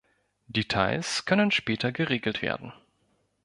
[0.47, 2.73] Details können später geregelt werden.